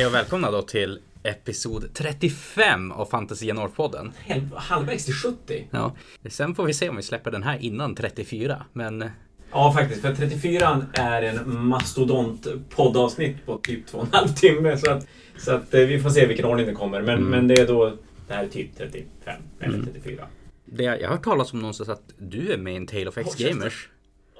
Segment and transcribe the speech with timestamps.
[0.00, 4.12] Hej och välkomna då till episod 35 av Fantasia Norrpodden.
[4.54, 5.68] Halvvägs till 70.
[5.70, 5.96] Ja,
[6.28, 9.10] sen får vi se om vi släpper den här innan 34, men
[9.52, 10.02] Ja, faktiskt.
[10.02, 14.76] För 34 är en mastodont poddavsnitt på typ två och en halv timme.
[14.78, 15.06] Så att,
[15.38, 17.02] så att eh, vi får se vilken ordning det kommer.
[17.02, 17.30] Men, Mm.
[17.30, 17.96] men det är då,
[18.28, 19.06] det här är typ 35
[19.60, 19.86] eller Mm.
[19.86, 20.26] 34.
[20.64, 23.18] det, jag har hört talas om någonstans att du är med i en Tale of
[23.18, 23.58] X Håll käften.
[23.58, 23.88] Gamers.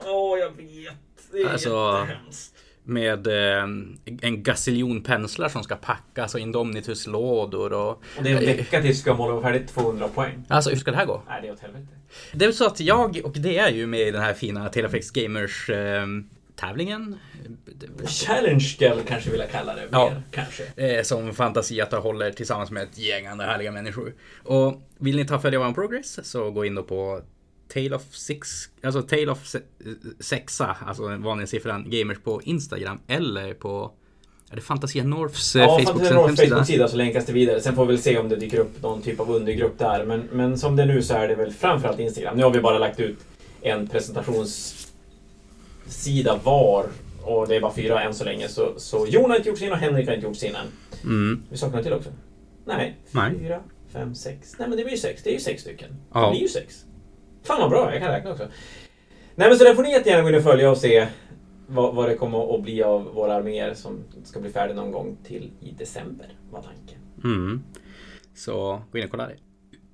[0.05, 0.95] Åh, jag vet.
[1.33, 2.55] Det är Alltså- jättehemskt.
[2.85, 3.63] Med eh,
[4.21, 7.91] en gaziljon penslar som ska packas och Indomnitus-lådor och...
[7.91, 10.45] Och det är en vecka tills ska måla färdigt 200 poäng.
[10.49, 11.23] Alltså hur ska det här gå?
[11.29, 11.87] Nej, det är åt helvete.
[12.33, 14.87] Det är så att jag och det är ju med i den här fina Tale
[14.87, 16.07] of X Gamers eh,
[16.57, 17.19] tävlingen.
[18.07, 19.89] Challenge ska jag kanske vilja kalla det.
[19.91, 20.11] Ja.
[20.11, 20.65] Mer, kanske.
[20.77, 24.15] Eh, som Fantasiata håller tillsammans med ett gäng andra härliga människor.
[24.43, 27.23] Och vill ni ta följa vår progress så gå in då på
[27.75, 28.49] Tale of Six,
[28.83, 29.59] alltså Tale of se-
[30.21, 33.93] sexa, alltså den vanliga siffran, gamers på Instagram eller på
[34.53, 36.57] är det Fantasia Norths eh, Ja, Facebook Fantasia North hemsida?
[36.57, 37.61] Facebook-sida så länkas det vidare.
[37.61, 40.05] Sen får vi väl se om det dyker upp någon typ av undergrupp där.
[40.05, 42.37] Men, men som det är nu så är det väl framförallt Instagram.
[42.37, 43.19] Nu har vi bara lagt ut
[43.61, 46.87] en presentationssida var.
[47.23, 48.49] Och det är bara fyra än så länge.
[48.49, 50.67] Så, så Jon har inte gjort sin och Henrik har inte gjort sin än.
[51.05, 51.43] Mm.
[51.51, 52.11] Vi saknar till också.
[52.65, 53.39] Nej, Nej.
[53.39, 53.61] fyra,
[53.93, 54.55] fem, sex.
[54.59, 55.23] Nej men det blir ju sex.
[55.23, 55.97] Det är ju sex stycken.
[56.15, 56.25] Ja.
[56.25, 56.85] Det blir ju sex.
[57.43, 58.49] Fan vad bra, jag kan räkna också.
[59.35, 61.07] Nej men så där får ni jättegärna gå in och följa och se
[61.67, 65.17] vad, vad det kommer att bli av våra arméer som ska bli färdiga någon gång
[65.25, 66.99] till i december, var tanken.
[67.25, 67.63] Mm.
[68.35, 69.37] Så gå in och kolla det.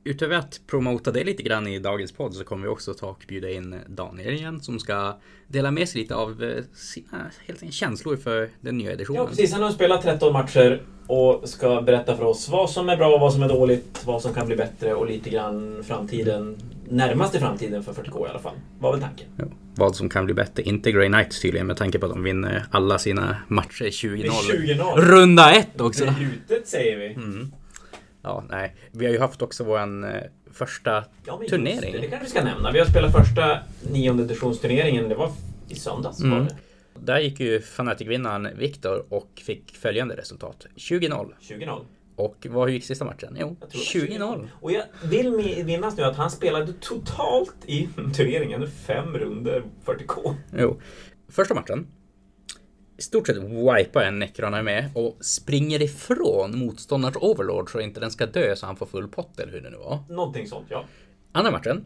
[0.07, 3.25] Utöver att promota det lite grann i dagens podd så kommer vi också ta och
[3.29, 5.17] bjuda in Daniel igen som ska
[5.48, 9.23] dela med sig lite av eh, sina helt enkelt känslor för den nya editionen.
[9.23, 12.97] Ja precis, han har spelat 13 matcher och ska berätta för oss vad som är
[12.97, 16.57] bra, vad som är dåligt, vad som kan bli bättre och lite grann framtiden,
[16.89, 18.55] närmaste framtiden för 40K i alla fall.
[18.79, 19.27] Var väl tanken.
[19.37, 20.63] Ja, vad som kan bli bättre.
[20.63, 24.17] Inte Grey Knights tydligen med tanke på att de vinner alla sina matcher 20-0.
[24.17, 24.97] Det är 20-0.
[24.97, 26.05] Runda ett också!
[26.05, 27.14] Brutet säger vi.
[27.14, 27.53] Mm.
[28.27, 28.75] Ja, nej.
[28.92, 30.23] Vi har ju haft också våran eh,
[30.53, 31.92] första Ja, men turnering.
[31.92, 32.73] Det, det kanske vi ska nämna.
[32.73, 33.59] Vi har spelat första
[33.92, 35.09] nionde editionsturneringen.
[35.09, 35.33] Det var
[35.69, 36.45] i söndags var Mm.
[36.45, 36.57] det.
[37.01, 40.67] Där gick ju Fnatic-vinnaren Viktor och fick följande resultat.
[40.77, 41.33] 20-0.
[41.41, 41.81] 20-0.
[42.17, 43.36] Och vad gick sista matchen?
[43.41, 44.48] Jo, Jag tror det var 20-0.
[44.61, 50.35] Och jag vill mi- minnas nu att han spelade totalt i turneringen fem runder 40K.
[50.59, 50.81] Jo.
[51.29, 51.86] Första matchen.
[52.98, 58.11] I stort sett wipar en Necron med och springer ifrån motståndarens Overlord så inte den
[58.11, 59.98] ska dö så han får full pott eller hur det nu var.
[60.08, 60.84] Någonting sånt, ja.
[61.33, 61.85] Andra matchen.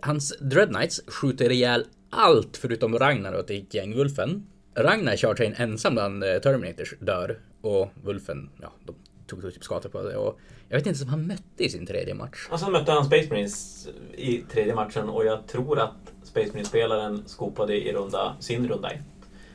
[0.00, 4.46] Hans Dread Knights skjuter ihjäl allt förutom Ragnar och ett gäng Wulfen.
[4.74, 7.38] Ragnar chargear in ensam bland eh, Terminators, dör.
[7.60, 8.94] Och Wulfen, ja, de
[9.26, 10.16] tog typ skador på det.
[10.16, 12.48] Och jag vet inte som han mötte i sin tredje match.
[12.50, 17.22] Och sen mötte han Space Marines i tredje matchen och jag tror att Space Marines-spelaren
[17.26, 18.90] skopade i runda, sin runda.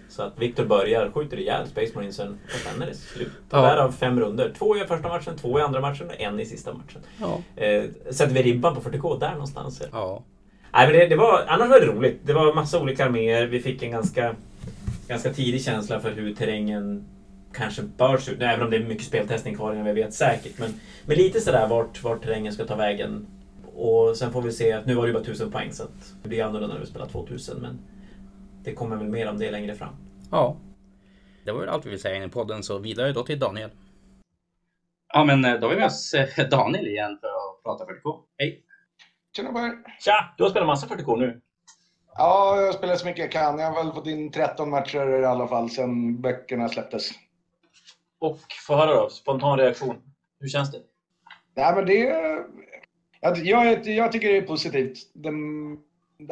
[0.10, 3.32] Så att Victor börjar, skjuter ihjäl Space Marinesen och sen är det slut.
[3.50, 3.62] Ja.
[3.62, 4.54] Därav fem runder.
[4.58, 7.02] Två i första matchen, två i andra matchen och en i sista matchen.
[7.20, 7.64] Ja.
[7.64, 9.82] Eh, sätter vi ribban på 40K där någonstans?
[9.92, 10.24] Ja.
[10.74, 12.20] Nej, men det, det var, annars var det roligt.
[12.24, 13.48] Det var massa olika arméer.
[13.48, 14.36] Vi fick en ganska,
[15.08, 17.06] ganska tidig känsla för hur terrängen
[17.54, 18.42] kanske bör se ut.
[18.42, 20.60] Även om det är mycket speltestning kvar innan vi vet säkert.
[20.60, 20.74] Men,
[21.06, 23.28] men lite sådär vart, vart terrängen ska ta vägen.
[23.76, 24.80] Och sen får vi se.
[24.86, 27.08] Nu var det ju bara 1000 poäng så att det blir annorlunda när vi spelar
[27.08, 27.58] 2000.
[27.62, 27.80] Men
[28.68, 29.96] det kommer väl mer om det längre fram.
[30.32, 30.58] Ja.
[31.46, 33.70] Det var väl allt vi vill säga i podden så vidare då till Daniel.
[35.14, 38.20] Ja men eh, då är vi med oss eh, Daniel igen för att prata 40K.
[38.38, 38.64] Hej!
[39.36, 39.72] Tjena på er!
[40.00, 40.34] Tja!
[40.38, 41.42] Du har spelat massa 40K nu.
[42.18, 43.60] Ja, jag har spelat så mycket jag kan.
[43.60, 47.12] Jag har väl fått in 13 matcher i alla fall sedan böckerna släpptes.
[48.20, 49.96] Och få höra då, spontan reaktion.
[50.40, 50.82] Hur känns det?
[51.56, 52.00] Nej, men det...
[53.22, 54.98] Jag, jag, jag tycker det är positivt.
[55.14, 55.32] Det,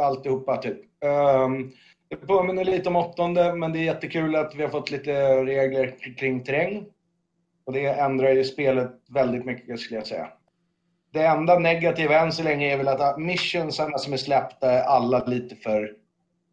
[0.03, 0.77] alltihopa, typ.
[1.05, 1.71] Um,
[2.09, 6.15] det påminner lite om åttonde, men det är jättekul att vi har fått lite regler
[6.17, 6.85] kring terräng.
[7.65, 10.27] Och det ändrar ju spelet väldigt mycket, skulle jag säga.
[11.11, 15.25] Det enda negativa än så länge är väl att missionsarna som är släppta är alla
[15.25, 15.93] lite för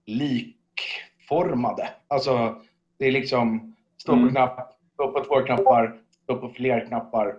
[0.07, 1.89] likformade.
[2.09, 2.63] Alltså,
[2.99, 4.31] det är liksom stå på Mm.
[4.31, 7.37] knapp, stå på två knappar, stå på fler knappar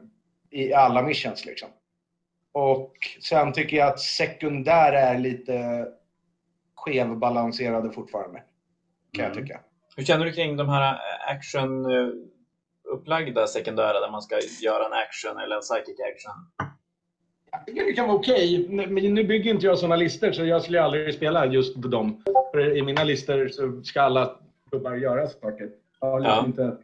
[0.49, 1.69] i alla missions liksom.
[2.51, 5.87] Och sen tycker jag att sekundära är lite
[6.85, 8.39] skevbalanserade fortfarande.
[9.11, 9.43] Kan jag Mm.
[9.45, 9.59] tycka.
[9.95, 12.07] Hur känner du kring de här action eh,
[12.93, 16.67] upplagda sekundära där man ska göra en action eller en psychic action?
[17.51, 20.61] Jag tycker det kan vara okej, men nu bygger inte jag sådana listor så jag
[20.61, 22.23] skulle aldrig spela just på dem.
[22.51, 24.35] För i mina listor så ska alla
[24.71, 25.69] gubbar göra saker.
[26.01, 26.45] Jag har liksom Ja.
[26.45, 26.77] inte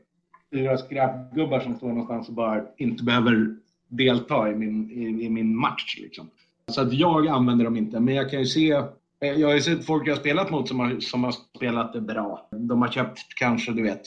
[0.54, 3.56] fyra skräpgubbar som står någonstans och bara inte behöver
[3.88, 5.98] delta i min, i, i min match.
[6.02, 6.30] Liksom.
[6.68, 8.86] Så att jag använder dem inte, men jag kan ju se eh,
[9.20, 12.02] jag har ju sett folk jag har spelat mot som har, som har spelat det
[12.02, 12.50] bra.
[12.52, 14.02] De har köpt kanske, du vet,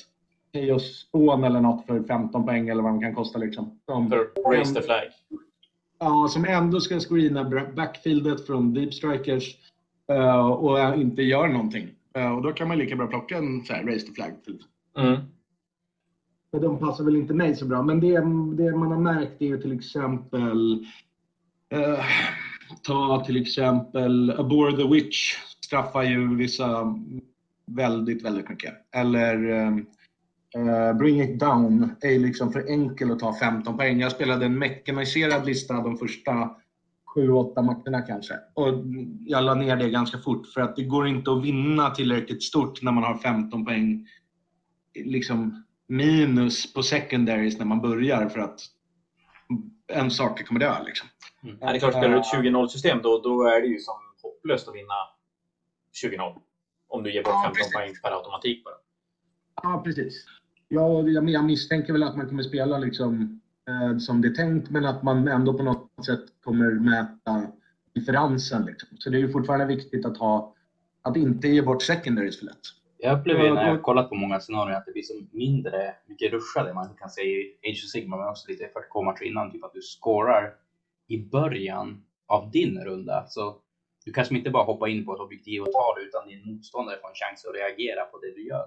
[0.52, 3.38] Chaos Spawn eller något för 15 poäng eller vad de kan kosta.
[3.38, 3.80] Liksom.
[3.86, 5.02] Som, För Raise the Flag.
[5.98, 9.56] ja, som ändå ska screena backfieldet från Deep Strikers
[10.08, 11.88] eh, och inte gör någonting.
[12.14, 14.30] Eh, och då kan man lika bra plocka en så här, Raise the Flag.
[14.46, 14.60] Typ.
[14.98, 15.20] Mm.
[16.52, 17.82] Men de passar väl inte mig så bra.
[17.82, 18.14] Men det,
[18.64, 20.86] det man har märkt är ju till exempel
[21.68, 22.04] eh,
[22.82, 26.98] ta till exempel Abort the Witch straffar ju vissa
[27.66, 28.74] väldigt, väldigt mycket.
[28.94, 29.50] Eller
[30.56, 34.00] uh, Bring It Down är ju liksom för enkel att ta 15 poäng.
[34.00, 36.50] Jag spelade en mekaniserad lista de första
[37.16, 38.34] 7-8 matcherna kanske.
[38.54, 38.68] Och
[39.20, 42.82] jag la ner det ganska fort för att det går inte att vinna tillräckligt stort
[42.82, 44.06] när man har 15 poäng
[45.04, 48.60] liksom minus på secondaries när man börjar för att
[49.92, 50.82] en sak kommer dö.
[50.86, 51.08] Liksom.
[51.60, 54.68] Ja, det är klart, spelar du ett 20-0-system då, då är det ju som hopplöst
[54.68, 54.94] att vinna
[56.04, 56.40] 20-0.
[56.88, 57.72] Om du ger bort Ja, 15 precis.
[57.72, 58.74] poäng per automatik bara.
[59.62, 60.24] Ja, precis.
[60.68, 64.70] Ja, jag, jag misstänker väl att man kommer spela liksom, eh, som det är tänkt,
[64.70, 67.46] men att man ändå på något sätt kommer mäta
[67.94, 68.64] differensen.
[68.64, 68.88] Liksom.
[68.98, 70.54] Så det är ju fortfarande viktigt att, ha,
[71.02, 72.60] att inte ge bort secondaries för lätt.
[73.04, 76.32] Jag upplever Ja, när jag kollat på många scenarier att det blir så mindre mycket
[76.32, 76.74] rushade.
[76.74, 79.50] Man kan säga i Age of Sigma men också lite 40k-matcher innan.
[79.52, 80.54] Typ att du scorar
[81.08, 83.24] i början av din runda.
[83.28, 83.56] Så
[84.04, 86.96] du kanske inte bara hoppar in på ett objektiv och tar det utan din motståndare
[87.00, 88.64] får en chans att reagera på det du gör.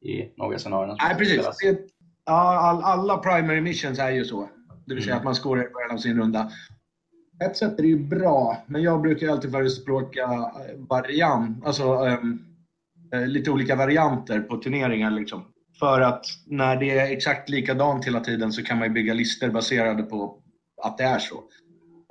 [0.00, 0.88] I några scenarier.
[0.88, 1.46] som Nej, precis.
[1.62, 1.78] Det,
[2.24, 4.48] ja, alla primary missions är ju så.
[4.86, 5.18] Det vill säga Mm.
[5.20, 6.50] att man scorar i början av sin runda.
[7.44, 12.18] Ett sätt är det ju bra, men jag brukar alltid förespråka eh, variant, alltså eh,
[13.26, 15.10] lite olika varianter på turneringar.
[15.10, 15.44] Liksom.
[15.78, 19.48] För att när det är exakt likadant hela tiden så kan man ju bygga listor
[19.48, 20.42] baserade på
[20.82, 21.44] att det är så.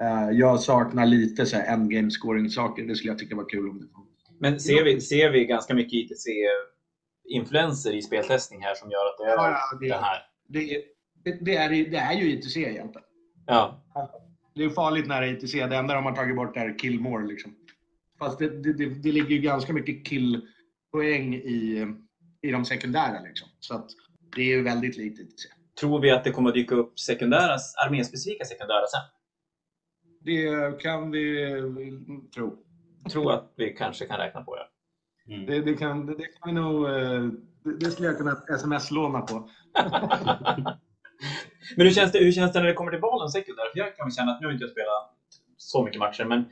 [0.01, 2.83] Eh, jag saknar lite så här endgame scoring-saker.
[2.83, 4.07] Det skulle jag tycka var kul om det fanns.
[4.39, 9.23] Men ser vi, ser vi ganska mycket ITC-influenser i speltestning här som gör att det
[9.23, 10.17] är Ja, ja, det- den här?
[10.49, 10.83] Det,
[11.23, 13.07] det, det, är, det är ju ITC egentligen.
[13.45, 13.83] Ja.
[14.55, 15.53] Det är farligt när det är ITC.
[15.53, 17.27] Det enda de har tagit bort är kill more.
[17.27, 17.55] Liksom.
[18.19, 20.05] Fast det, det, det, det ligger ju ganska mycket
[20.91, 21.87] killpoäng i,
[22.41, 23.21] i de sekundära.
[23.21, 23.47] Liksom.
[23.59, 23.85] Så att
[24.35, 25.47] det är ju väldigt likt ITC.
[25.79, 29.01] Tror vi att det kommer att dyka upp sekundära, arméspecifika sekundära sen?
[30.21, 31.45] Det kan vi
[32.35, 32.57] tro.
[33.11, 34.67] Tror att vi kanske kan räkna på det.
[35.33, 35.45] Mm.
[35.45, 36.85] Det, det, kan, det, det kan vi nog...
[36.89, 37.23] eh,
[37.63, 39.49] Det, det skulle jag kunna sms-låna på.
[41.75, 43.65] Men hur känns, det, hur känns det när det kommer till valen sekundära?
[43.73, 45.13] För jag kan känna att nu har inte jag spelat
[45.57, 46.45] så mycket matcher, men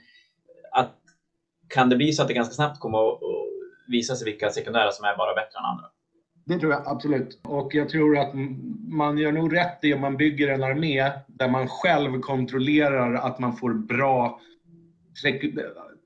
[0.72, 0.96] att
[1.68, 3.20] kan det bli så att det ganska snabbt kommer att
[3.88, 5.86] att visa sig vilka sekundära som är bara bättre än andra?
[6.46, 7.40] Det tror jag absolut.
[7.44, 8.34] Och jag tror att
[8.88, 13.40] man gör nog rätt i om man bygger en armé där man själv kontrollerar att
[13.40, 14.40] man får bra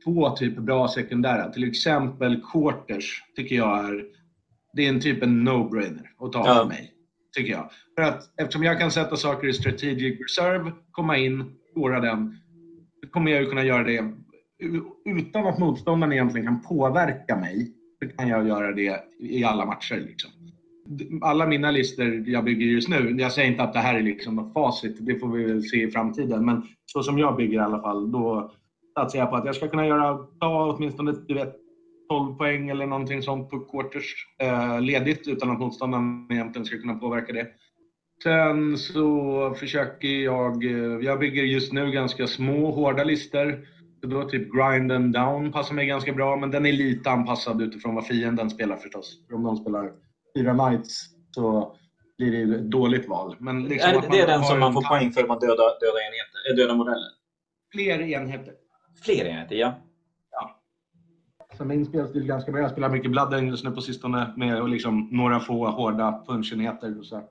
[0.04, 1.50] två typer bra sekundära.
[1.50, 4.06] Till exempel quarters tycker jag är
[4.74, 6.56] det är en typ en no-brainer att ta Ja.
[6.56, 6.94] för mig.
[7.38, 7.70] Tycker jag.
[7.96, 12.38] För att eftersom jag kan sätta saker i strategic reserve, komma in, skåra den,
[13.12, 14.14] kommer jag ju kunna göra det
[15.06, 17.72] utan att motståndaren egentligen kan påverka mig.
[18.04, 19.96] Så kan jag göra det i alla matcher.
[19.96, 20.32] Liksom.
[21.22, 24.36] Alla mina listor jag bygger just nu, jag säger inte att det här är liksom
[24.36, 26.46] något facit, det får vi väl se i framtiden.
[26.46, 28.52] Men så som jag bygger i alla fall, då
[29.00, 31.56] satsar jag på att jag ska kunna göra, ta åtminstone du vet,
[32.10, 36.96] 12 poäng eller någonting sånt på quarters eh, ledigt utan att motståndaren egentligen ska kunna
[36.96, 37.48] påverka det.
[38.24, 43.66] Sen så försöker jag, eh, jag bygger just nu ganska små hårda listor.
[44.02, 47.96] Då typ grind and down passar mig ganska bra, men den är lite anpassad utifrån
[47.96, 49.28] vad fienden spelar förstås.
[49.28, 49.92] För om de spelar
[50.38, 51.76] fyra knights så
[52.18, 53.36] blir det ju ett dåligt val.
[53.40, 55.56] Men liksom är det, det är den som man får poäng för om man dödar
[55.56, 57.10] döda, enheter, äh, döda modeller?
[57.72, 58.54] Fler enheter.
[59.04, 59.74] Fler enheter, ja.
[61.58, 62.62] Så min spelstil är ganska bra.
[62.62, 67.00] Jag spelar mycket Blood Angels nu på sistone med liksom några få hårda punchenheter.
[67.00, 67.22] Och så.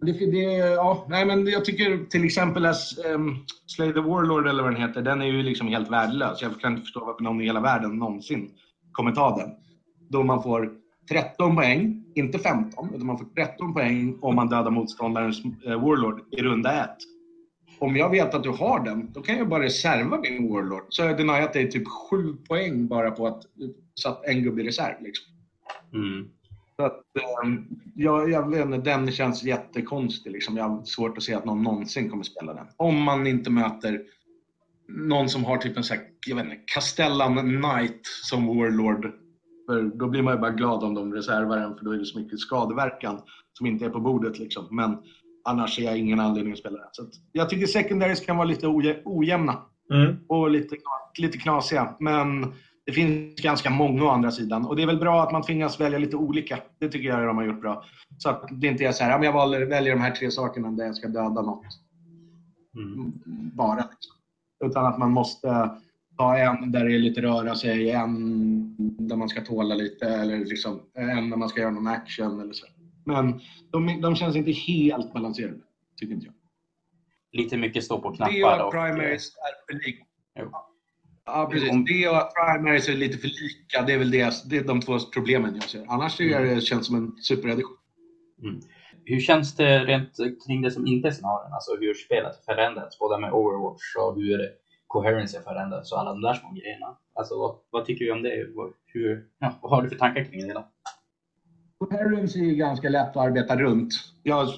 [0.00, 2.76] Det, det, ja, nej, men jag tycker till exempel att
[3.14, 3.36] um,
[3.66, 6.42] Slay the Warlord eller vad den heter, den är ju liksom helt värdelös.
[6.42, 8.50] Jag kan inte förstå varför någon i hela världen någonsin
[8.92, 9.50] kommer ta den.
[10.08, 10.70] Då man får
[11.10, 16.20] 13 poäng, inte 15, utan man får 13 poäng om man dödar motståndarens uh, Warlord
[16.30, 16.90] i runda 1.
[17.78, 20.84] Om jag vet att du har den, då kan jag bara reserva min Warlord.
[20.88, 23.68] Så har jag deniat dig typ 7 poäng bara på att eh,
[24.02, 25.02] satt en gubbe i reserv.
[25.02, 25.26] Liksom.
[25.94, 26.28] Mm.
[26.80, 27.02] Så att,
[27.44, 30.32] ehm, jag, jag vet inte, den känns jättekonstig.
[30.32, 30.56] Liksom.
[30.56, 32.66] Jag har svårt att se att någon någonsin kommer spela den.
[32.76, 34.00] Om man inte möter
[34.88, 39.12] någon som har typ en sån här, jag vet inte, Castellan Knight som Warlord.
[39.66, 42.06] För då blir man ju bara glad om de reservar den, för då är det
[42.06, 43.20] så mycket skadeverkan
[43.52, 44.38] som inte är på bordet.
[44.38, 44.66] Liksom.
[44.70, 44.98] Men
[45.44, 46.88] annars ser jag ingen anledning att spela den.
[46.92, 48.66] Så jag tycker secondaries kan vara lite
[49.04, 50.16] ojämna Mm.
[50.26, 50.76] och lite,
[51.18, 51.96] lite knasiga.
[52.00, 52.52] Men
[52.88, 54.66] Det finns ganska många å andra sidan.
[54.66, 56.58] Och det är väl bra att man tvingas välja lite olika.
[56.78, 57.84] Det tycker jag de har gjort bra.
[58.18, 60.30] Så att det inte är så här, ja, men jag väljer, väljer de här tre
[60.30, 61.64] sakerna där jag ska döda något.
[62.76, 63.12] Mm.
[63.54, 63.76] Bara.
[63.76, 64.16] Liksom.
[64.64, 65.70] Utan att man måste
[66.18, 68.76] ha en där det är lite röra sig, en
[69.08, 72.52] där man ska tåla lite eller liksom, en där man ska göra någon action eller
[72.52, 72.66] så.
[73.04, 73.40] Men
[73.70, 75.58] de, de känns inte helt balanserade,
[75.96, 76.34] tycker inte jag.
[77.42, 78.58] Lite mycket stå på knappar.
[78.58, 79.32] Det och- primaries
[80.36, 80.67] är för.
[81.32, 81.70] Ja, precis.
[81.70, 83.82] Om- Det och primaries är lite för lika.
[83.86, 85.84] Det är väl det, det är de två problemen jag ser.
[85.88, 87.76] Annars tycker jag det känns som en superedition.
[89.04, 90.10] Hur känns det rent
[90.46, 91.52] kring det som inte är scenarion?
[91.52, 94.40] Alltså hur spelet förändrats, både med Overwatch och hur
[94.86, 96.86] coherency förändrats och alla de där små grejerna.
[97.14, 98.46] Alltså vad, vad tycker du om det?
[98.54, 100.64] Vad- Hur, ja, vad har du för tankar kring det hela?
[101.78, 103.92] Coherency är ganska lätt att arbeta runt.
[104.22, 104.48] Jag,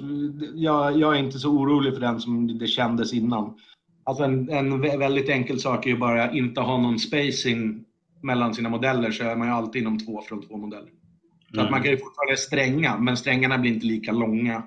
[0.54, 3.54] jag, jag är inte så orolig för den som det kändes innan.
[4.11, 7.85] Alltså en, en vä- väldigt enkel sak är ju bara att inte ha någon spacing
[8.23, 10.90] mellan sina modeller så är man ju alltid inom två från två modeller.
[11.55, 14.62] Så att man kan ju fortfarande stränga, men strängarna blir inte lika långa.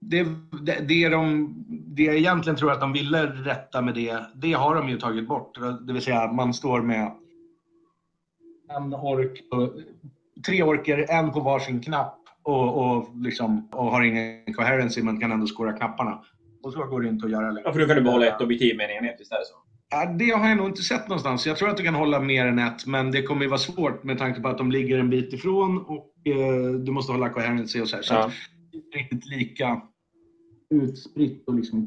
[0.00, 0.26] Det,
[0.62, 4.74] det, det, de, det jag egentligen tror att de ville rätta med det, det har
[4.74, 5.58] de ju tagit bort.
[5.86, 7.12] Det vill säga man står med
[8.76, 9.40] en ork,
[10.46, 15.32] tre orker, en på varsin knapp och, och, liksom, och har ingen coherency men kan
[15.32, 16.22] ändå skåra knapparna.
[16.62, 17.62] Och så går det inte att göra längre.
[17.68, 19.54] Ja, för då kan du behålla ett objektiv med en enhet, visst är det så?
[19.90, 21.46] Ja, det har jag nog inte sett någonstans.
[21.46, 24.02] Jag tror att du kan hålla mer än ett, men det kommer ju vara svårt
[24.04, 27.80] med tanke på att de ligger en bit ifrån och eh, du måste hålla coherency
[27.80, 28.02] och så här.
[28.02, 28.30] Så Ja.
[28.72, 29.82] det är inte riktigt lika
[30.70, 31.78] utspritt och liksom...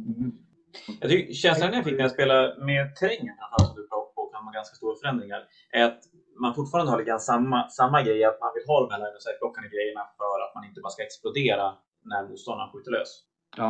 [1.02, 4.46] Jag tycker, känslan jag fick när jag spelade med terrängen, som du pratade på, kan
[4.46, 5.42] vara ganska stora förändringar,
[5.72, 6.00] är att
[6.44, 9.70] man fortfarande har lite grann samma, samma grej, att man vill ha de här sight-blockande
[9.76, 11.66] grejerna för att man inte bara ska explodera
[12.10, 13.12] när motståndaren skjuter lös.
[13.58, 13.70] Ja.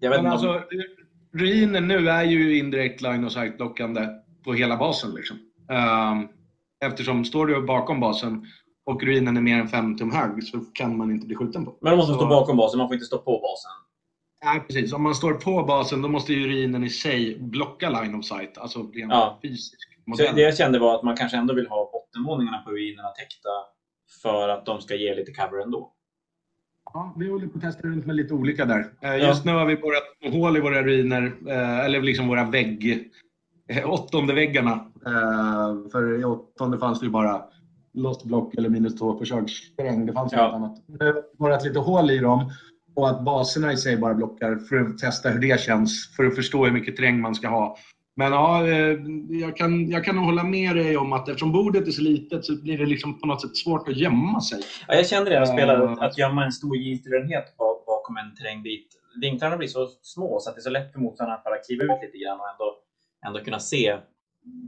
[0.00, 0.68] Jag vet Men inte om- alltså,
[1.34, 4.08] ruinen nu är ju indirekt line of sight-blockande
[4.44, 5.14] på hela basen.
[5.14, 5.36] Liksom.
[5.70, 6.28] Ehm,
[6.84, 8.46] eftersom står du bakom basen
[8.86, 11.78] och ruinen är mer än 5 tum hög så kan man inte bli skjuten på.
[11.80, 13.70] Men de måste Så- stå bakom basen, man får inte stå på basen.
[14.44, 14.92] Nej, precis.
[14.92, 18.58] Om man står på basen då måste ju ruinen i sig blocka line of sight.
[18.58, 19.38] Alltså rent Ja.
[19.42, 19.78] fysisk
[20.16, 23.48] Så det jag kände var att man kanske ändå vill ha bottenvåningarna på ruinerna täckta
[24.22, 25.92] för att de ska ge lite cover ändå.
[26.94, 28.86] Ja, vi håller på att testa runt med lite olika där.
[29.00, 33.10] Eh, Just nu har vi borrat hål i våra ruiner, eh, eller liksom våra vägg...
[33.68, 34.86] eh, Åttonde väggarna.
[35.92, 37.42] För i åttonde fanns det ju bara
[37.92, 40.06] lost block eller minus två på terräng.
[40.06, 40.40] Det fanns Ja.
[40.42, 40.82] inget annat.
[40.86, 42.52] Nu har vi borrat lite hål i dem
[42.94, 46.12] och att baserna i sig bara blockar för att testa hur det känns.
[46.16, 47.76] För att förstå hur mycket terräng man ska ha.
[48.16, 48.96] Men ja, eh,
[49.40, 52.44] jag kan, jag kan nog hålla med dig om att eftersom bordet är så litet
[52.44, 54.60] så blir det liksom på något sätt svårt att gömma sig.
[54.88, 55.90] Ja, jag kände det när jag spelade, Ja.
[55.92, 58.88] att, att gömma en stor giltirenhet bak- bakom en terrängbit.
[59.20, 61.84] Vinklarna blir så små så att det är så lätt för motståndaren att bara kliva
[61.84, 62.76] ut lite grann och ändå,
[63.26, 63.96] ändå kunna se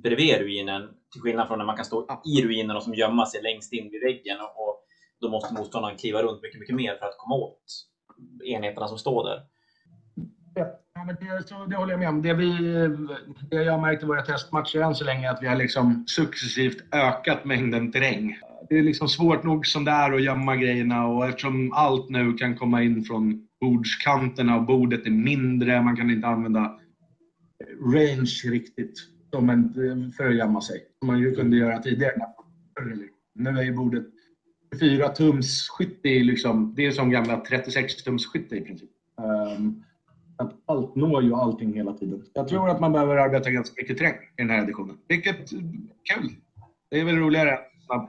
[0.02, 0.88] bredvid ruinen.
[1.12, 3.90] Till skillnad från när man kan stå i ruinen och som gömma sig längst in
[3.90, 4.36] vid väggen.
[4.40, 4.76] Och, och
[5.20, 7.64] då måste motståndaren kliva runt mycket, mycket mer för att komma åt
[8.44, 9.40] enheterna som står där.
[10.56, 12.22] Ja, men det, så, det håller jag med om.
[12.22, 12.52] Det, vi,
[13.50, 16.04] det jag har märkt i våra testmatcher än så länge är att vi har liksom
[16.06, 18.38] successivt ökat mängden terräng.
[18.68, 22.32] Det är liksom svårt nog som det är att gömma grejerna och eftersom allt nu
[22.32, 26.78] kan komma in från bordskanterna och bordet är mindre, man kan inte använda
[27.94, 28.98] range riktigt
[29.30, 30.80] som en, för att gömma sig.
[30.98, 32.14] Som man ju kunde göra tidigare.
[33.34, 34.04] Nu är ju bordet
[34.80, 38.90] 4 tums skytte liksom, det är som gamla 36 tums skytte i princip.
[39.58, 39.84] Um,
[40.36, 42.24] att allt når ju allting hela tiden.
[42.32, 44.98] Jag tror att man behöver arbeta ganska mycket terräng i den här editionen.
[45.08, 45.58] Vilket är
[46.14, 46.30] kul.
[46.90, 47.58] Det är väl roligare än
[48.00, 48.08] att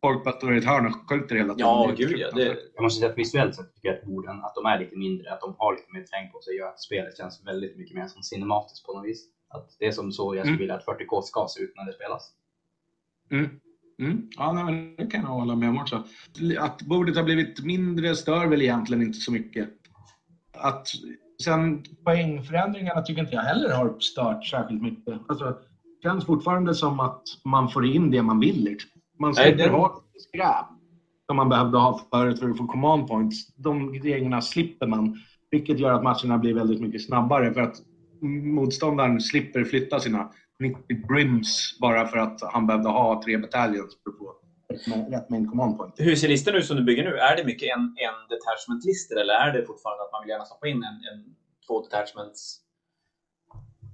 [0.00, 1.68] folk bara står i ett hörn och skjuter hela tiden.
[1.68, 2.30] Ja, gud ja.
[2.34, 4.96] Det, Jag måste säga att visuellt sett tycker jag att borden, att de är lite
[4.96, 7.96] mindre, att de har lite mer terräng på sig gör att spelet känns väldigt mycket
[7.96, 9.24] mer som cinematiskt på något vis.
[9.48, 10.58] Att det är som så jag skulle Mm.
[10.58, 12.30] vilja att 40K ska se ut när det spelas.
[13.30, 13.60] Mm.
[13.98, 14.28] Mm.
[14.36, 16.04] Ja, nej, men det kan jag hålla med om också.
[16.58, 19.68] Att bordet har blivit mindre stör väl egentligen inte så mycket.
[20.52, 20.88] Att,
[21.44, 25.20] sen poängförändringarna tycker inte jag heller har stört särskilt mycket.
[25.26, 28.64] Alltså, det känns fortfarande som att man får in det man vill.
[28.64, 28.90] Liksom.
[29.18, 30.66] Man slipper ha skräp
[31.26, 33.54] som man behövde ha förut för att få command points.
[33.56, 35.18] De grejerna slipper man,
[35.50, 37.76] vilket gör att matcherna blir väldigt mycket snabbare för att
[38.44, 44.10] motståndaren slipper flytta sina 90 brims bara för att han behövde ha tre battalions för
[44.10, 44.43] att få
[44.74, 45.94] rätt- rätt command point.
[45.96, 47.16] hur ser listan ut som du bygger nu?
[47.18, 50.68] Är det mycket en, en detachment-lister eller är det fortfarande att man vill gärna stoppa
[50.68, 51.34] in en, en
[51.66, 52.60] två detachments?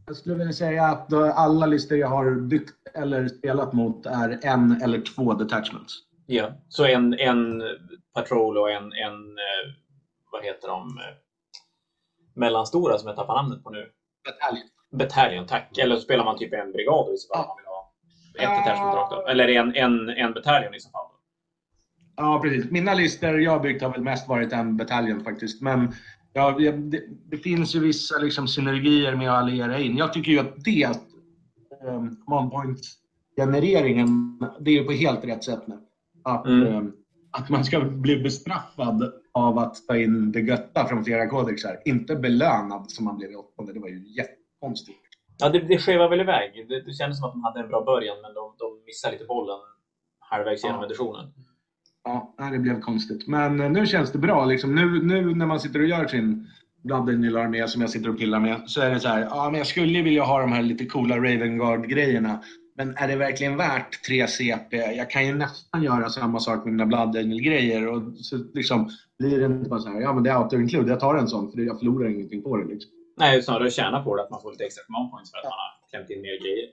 [0.07, 4.83] Jag skulle vilja säga att alla listor jag har byggt eller spelat mot är en
[4.83, 5.93] eller två detachments.
[6.27, 6.53] Ja.
[6.69, 7.63] Så en, en
[8.15, 9.75] patrol och en, en eh,
[10.33, 11.15] vad heter de, eh,
[12.35, 13.91] mellanstora som jag tappar namnet på nu.
[14.25, 14.69] Battalion.
[14.91, 15.79] Battalion, tack.
[15.79, 17.45] Eller så spelar man typ en brigad i så fall.
[17.47, 17.70] Ja.
[18.39, 19.29] Ett av?
[19.29, 21.07] Eller en, en, en bataljon i så fall?
[22.17, 22.71] Ja, precis.
[22.71, 25.63] Mina listor jag har byggt har väl mest varit en bataljon faktiskt.
[25.63, 25.95] Men
[26.33, 29.97] ja, det, det finns ju vissa liksom, synergier med att alliera in.
[29.97, 30.89] Jag tycker ju att det,
[31.85, 35.79] um, command point-genereringen, det är på helt rätt sätt nu.
[36.25, 36.77] Att, Mm.
[36.77, 36.93] um,
[37.31, 41.83] att man ska bli bestraffad av att ta in det götta från flera kodexar.
[41.85, 43.73] Inte belönad som man blev i åttonde.
[43.73, 44.99] Det var ju jättekonstigt.
[45.41, 46.67] Ja, det, det skevar väl iväg.
[46.69, 49.25] Det, det kändes som att de hade en bra början, men de, de missade lite
[49.25, 49.59] bollen
[50.19, 50.87] halvvägs genom Ja.
[50.87, 51.27] editionen.
[52.05, 53.27] Ja, det blev konstigt.
[53.27, 54.45] Men eh, nu känns det bra.
[54.45, 54.75] Liksom.
[54.75, 56.47] Nu, nu när man sitter och gör sin
[56.83, 59.21] Blood armé som jag sitter och pillar med så är det så här.
[59.31, 62.43] Ja, men jag skulle ju vilja ha de här lite coola Ravengard-grejerna.
[62.77, 64.77] Men är det verkligen värt 3 CP?
[64.77, 69.39] Jag kan ju nästan göra samma sak med mina Blood grejer och så liksom blir
[69.41, 70.01] det inte bara så här.
[70.01, 70.89] Ja, men det är auto-include.
[70.89, 72.65] Jag tar en sån för jag förlorar ingenting på det.
[72.65, 72.91] Liksom.
[73.21, 75.53] Nej, snarare tjäna på det, att man får lite extra command points för att man
[75.53, 76.69] har klämt in mer grejer.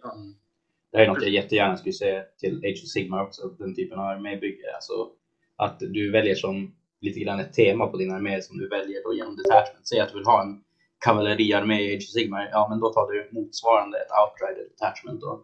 [0.92, 4.00] Det här är något jag jättegärna skulle säga till Age of Sigmar också, den typen
[4.00, 4.76] av armébygge.
[4.76, 5.10] Alltså,
[5.56, 9.14] att du väljer som lite grann ett tema på din armé som du väljer då
[9.14, 9.88] genom detachment.
[9.88, 10.64] Säg att du vill ha en
[11.06, 15.22] kavalleriarmé i Age of Sigmar, ja men då tar du motsvarande ett outrider detachment.
[15.22, 15.44] Då.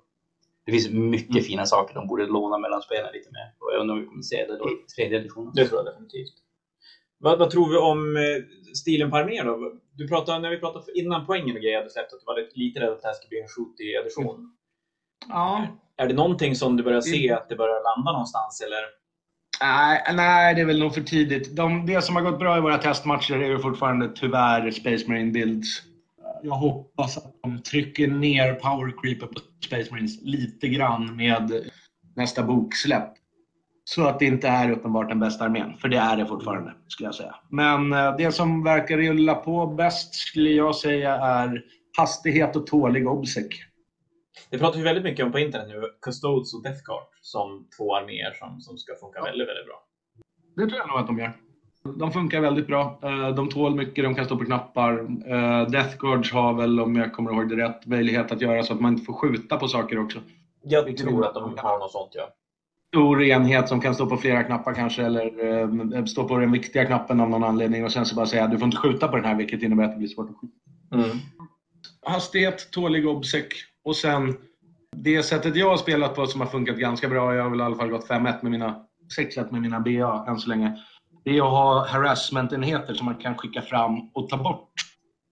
[0.66, 1.44] Det finns mycket Mm.
[1.44, 3.48] fina saker de borde låna mellan spelen lite mer.
[3.60, 5.52] Och jag undrar om vi kommer se det då i tredje editionen.
[5.56, 6.34] Det tror jag definitivt.
[7.24, 9.72] Vad, vad tror vi om eh, stilen på armén då?
[9.96, 12.80] Du pratade, när vi pratade innan poängen och grejer hade släppt att du var lite,
[12.80, 14.54] rädd att det här skulle bli en shooty edition.
[15.30, 18.80] Ja, Är det någonting som du börjar se att det börjar landa någonstans eller?
[19.62, 21.56] Nej, nej, det är väl nog för tidigt.
[21.56, 25.32] De, det som har gått bra i våra testmatcher är ju fortfarande tyvärr Space Marine
[25.32, 25.82] Builds.
[26.44, 31.70] Jag hoppas att de trycker ner power creeper på Space Marines lite grann med
[32.16, 33.14] nästa boksläpp.
[33.86, 37.08] Så att det inte är uppenbart den bästa armén, för det är det fortfarande, skulle
[37.08, 37.36] jag säga.
[37.50, 41.62] Men eh, det som verkar rulla på bäst, skulle jag säga, är
[41.98, 43.46] hastighet och tålig obsec.
[44.50, 47.96] Det pratar vi väldigt mycket om på internet nu, Custodes och Death Guard som två
[47.96, 49.24] arméer som, som ska funka Ja.
[49.26, 49.84] väldigt, väldigt bra.
[50.56, 51.32] Det tror jag nog att de gör.
[52.00, 53.00] De funkar väldigt bra.
[53.04, 55.00] Eh, De tål mycket, de kan stå på knappar.
[55.28, 58.74] Eh, Death Guards har väl, om jag kommer ihåg det rätt, möjlighet att göra så
[58.74, 60.20] att man inte får skjuta på saker också.
[60.64, 62.30] Jag tror innebär att de att de har något sånt, ja.
[62.94, 65.46] Stor enhet som kan stå på flera knappar kanske, eller
[65.98, 68.58] eh, stå på den viktiga knappen av någon anledning och sen så bara säga du
[68.58, 71.06] får inte skjuta på den här, vilket innebär att det blir svårt att skjuta.
[71.06, 71.18] Mm.
[72.06, 73.46] Hastighet, tålig obsec
[73.84, 74.36] och sen
[74.96, 77.64] det sättet jag har spelat på som har funkat ganska bra, jag har väl i
[77.64, 78.76] alla fall gått 5-1 med mina
[79.18, 80.78] 6-1 med mina BA än så länge.
[81.26, 84.72] Det är att ha harassment-enheter som man kan skicka fram och ta bort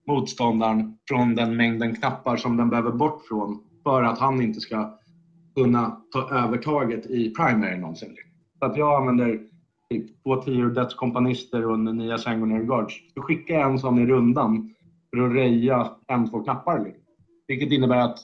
[0.06, 4.98] motståndaren från den mängden knappar som den behöver bort från för att han inte ska
[5.54, 8.16] kunna ta övertaget i primary någonsin.
[8.58, 9.40] Så att jag använder
[9.90, 12.94] typ två tior dödskompanister och nya sanguinary guards.
[13.14, 14.74] Så skickar jag en sån i rundan
[15.10, 16.84] för att röja en, två knappar.
[16.84, 17.02] Liksom.
[17.46, 18.18] Vilket innebär att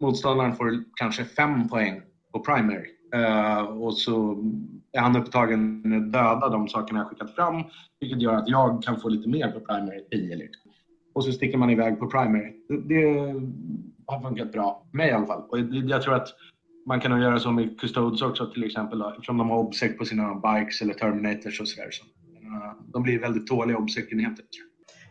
[0.00, 2.00] motståndaren får kanske fem poäng
[2.32, 2.86] på primary.
[3.14, 4.44] Uh, eh, och så
[4.92, 7.62] är han upptagen med att döda de sakerna jag skickat fram.
[8.00, 10.70] Vilket gör att jag kan få lite mer på primary, 10 liksom.
[11.14, 12.52] Och så sticker man iväg på primary.
[12.68, 13.34] Det, det
[14.06, 15.42] har funkat bra, för mig i alla fall.
[15.48, 16.28] Och jag tror att
[16.88, 18.98] man kan nog göra så med Custodes också till exempel.
[18.98, 21.90] Då, eftersom de har obsec på sina bikes eller terminators och sådär.
[21.90, 24.44] Så, eh, de blir väldigt tåliga obsec-enheter.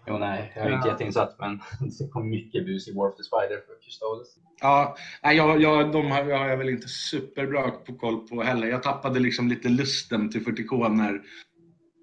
[0.08, 0.92] Jo, nej, jag är inte Ja.
[0.94, 1.58] jätteinsatt, men
[2.00, 4.28] det kom mycket bus i War of the Spider för Custodes.
[4.62, 8.42] Ja, nej, jag, jag, de har, jag har jag väl inte superbra på koll på
[8.44, 8.68] heller.
[8.68, 11.14] Jag tappade liksom lite lusten till 40K när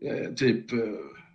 [0.04, 0.78] eh, typ eh,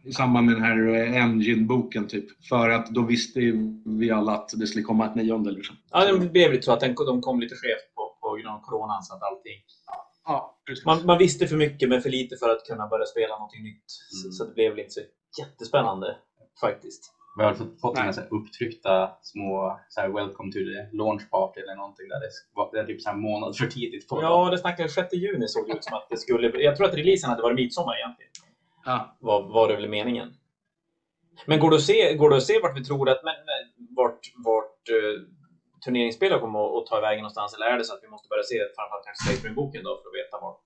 [0.06, 2.25] i samband med den här eh, Engine-boken typ.
[2.49, 3.39] För att då visste
[3.86, 5.75] vi alla att det skulle komma ett nionde liksom.
[5.91, 7.95] Ja, det blev lite så att den, de kom lite skevt
[8.30, 9.60] på, grund av coronan så att allting...
[10.26, 10.56] Ja.
[10.86, 13.84] Man, man visste för mycket men för lite för att kunna börja spela någonting nytt.
[13.88, 14.32] Så, Mm.
[14.32, 15.02] så det blev väl inte så
[15.42, 16.18] jättespännande
[16.62, 17.13] faktiskt.
[17.38, 21.30] Vi har fått, fått några så här upptryckta små så här, Welcome to the launch
[21.30, 24.22] party eller någonting där det var det är typ så här månad för tidigt på.
[24.22, 26.62] Ja, det snackades 6 juni såg det ut som att det skulle...
[26.62, 28.32] Jag tror att releasen hade varit midsommar egentligen.
[28.86, 29.18] Ja.
[29.20, 30.34] Var, var det väl meningen.
[31.46, 33.24] Men går det att se, går det att se vart vi tror att...
[33.24, 34.89] Men, men, vart vart
[35.86, 37.54] turneringsspelet kommer att, ta iväg någonstans?
[37.54, 40.10] Eller är det så att vi måste börja se framförallt kanske Space Marine-boken då för
[40.10, 40.62] att veta vart...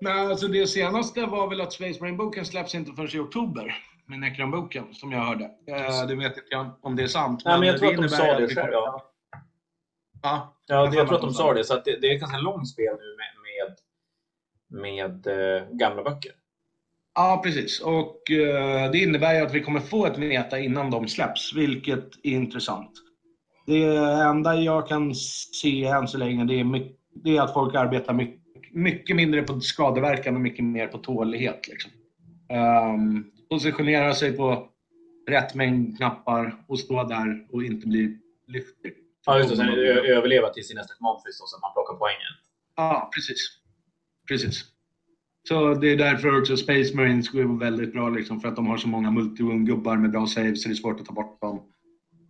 [0.00, 3.76] Nej, alltså det senaste var väl att Space Marine-boken släpps inte förrän i oktober.
[4.06, 5.44] Med Necron-boken, som jag hörde.
[5.44, 7.42] Eh, det vet inte jag om det är sant.
[7.44, 9.12] Nej, men jag tror att de sa det själv, ja.
[10.22, 11.64] Ja, Ja, Jag tror att de att sa de sa det.
[11.64, 13.32] Så att det, det är ett ganska långt spel nu med,
[14.82, 16.32] med, med eh, gamla böcker.
[17.14, 17.80] Ja, precis.
[17.80, 22.04] Och eh, det innebär ju att vi kommer få ett meta innan de släpps, vilket
[22.22, 22.90] är intressant.
[23.70, 27.74] Det enda jag kan se än så länge det är, mycket, det är att folk
[27.74, 28.40] arbetar mycket,
[28.72, 31.68] mycket mindre på skadeverkan och mycket mer på tålighet.
[31.68, 31.90] Liksom.
[32.94, 34.68] Um, positionera sig på
[35.28, 38.92] rätt mängd knappar och stå där och inte bli lyftig.
[39.26, 39.56] Ja, just det.
[39.56, 42.32] Sen överleva till sin nästa då, så att man plockar poängen.
[42.76, 43.38] Ja, precis.
[44.28, 44.64] Precis.
[45.48, 48.76] Så det är därför också Space Marines går väldigt bra, liksom, för att de har
[48.76, 51.62] så många multi-gubbar med bra saves, så det är svårt att ta bort dem.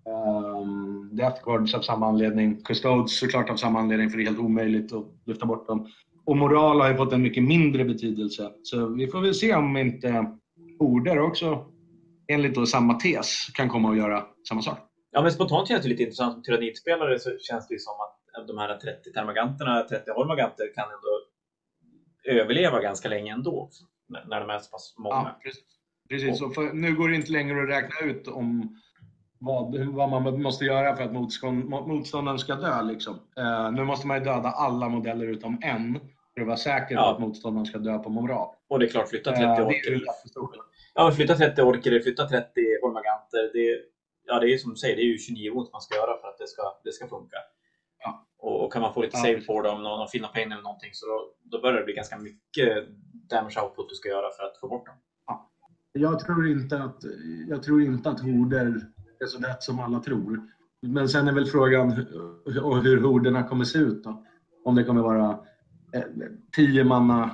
[0.07, 2.63] Um, Death Guards av samma anledning.
[2.63, 5.89] Custodes såklart av samma anledning, för det är helt omöjligt att lyfta bort dem.
[6.25, 8.53] Och moral har ju fått en mycket mindre betydelse.
[8.63, 10.27] Så vi får väl se om inte
[10.79, 11.65] order också,
[12.29, 14.79] enligt då samma tes, kan komma att göra samma sak.
[15.11, 16.35] Ja, men spontant känns det lite intressant.
[16.35, 20.85] Som tyrannitspelare så känns det ju som att de här 30 termaganterna, 30 holmaganter kan
[20.85, 21.21] ändå
[22.41, 23.71] överleva ganska länge ändå.
[24.29, 25.15] När de är så pass många.
[25.15, 25.65] Ja, precis.
[26.09, 26.39] precis.
[26.39, 28.77] Så för, nu går det inte längre att räkna ut om
[29.41, 32.83] vad, vad man måste göra för att motstånd, mot- motståndaren ska dö.
[32.83, 33.15] Liksom.
[33.39, 36.01] Eh, nu måste man ju döda alla modeller utom en
[36.35, 37.13] för att vara säker på Ja.
[37.15, 38.55] att motståndaren ska dö på moral.
[38.69, 40.01] Och det är klart, flytta 30 Eh, orker.
[40.95, 42.47] Ja, flytta 30 orker flytta 30
[42.83, 43.51] holmaganter.
[43.53, 43.79] Det,
[44.27, 46.29] ja, det är som du säger, det är ju 29 ont man ska göra för
[46.29, 47.37] att det ska, det ska funka.
[48.05, 48.27] Ja.
[48.39, 50.63] Och, och kan man få lite Ja, save på dem, någon, någon fina pain eller
[50.63, 52.89] någonting, så då, då börjar det bli ganska mycket
[53.31, 54.95] damage output du ska göra för att få bort dem.
[55.93, 56.99] Jag tror inte att,
[57.49, 58.81] jag tror inte att horder
[59.25, 60.41] är så lätt som alla tror.
[60.83, 64.05] Men sen är väl frågan hur, hur horderna kommer se ut.
[64.05, 64.25] Då.
[64.65, 65.39] Om det kommer vara
[65.95, 66.03] eh,
[66.57, 67.31] tio manna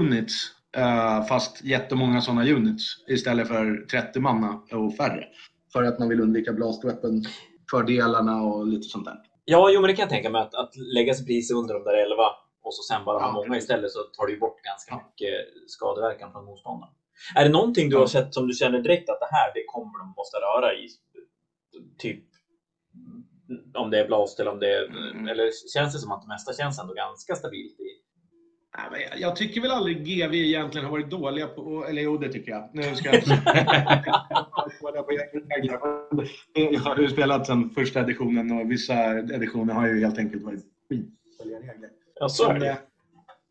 [0.00, 0.34] units
[0.76, 5.24] eh, fast jättemånga sådana units istället för 30 manna och färre.
[5.72, 7.24] För att man vill undvika blast weapon
[7.70, 9.16] fördelarna och lite sånt där.
[9.44, 10.40] Ja, jo, men det kan jag tänka mig.
[10.42, 12.22] Att, att lägga sig precis under de där 11
[12.62, 13.32] och så sen bara ha Ja.
[13.32, 14.96] många istället så tar du ju bort ganska Ja.
[15.08, 15.34] mycket
[15.70, 16.94] skadeverkan från motståndaren.
[17.34, 19.98] Är det någonting du har sett som du känner direkt att det här, det kommer
[19.98, 20.88] de måste röra i?
[21.98, 22.24] Typ
[23.74, 24.84] om det är blast eller om det är...
[24.86, 25.28] Mm.
[25.28, 27.84] Eller känns det som att det mesta känns ändå ganska stabilt i...
[29.20, 32.70] Jag- tycker väl aldrig GV egentligen har varit dåliga på, eller jo det tycker jag.
[32.72, 33.22] Nu ska jag.
[36.72, 40.64] Jag har ju spelat sedan första editionen och vissa editioner har ju helt enkelt varit
[40.88, 41.90] skitdåliga regler.
[42.14, 42.78] Ja, så är det.